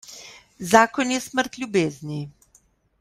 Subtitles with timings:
[0.71, 2.19] Zakon je smrt ljubezni.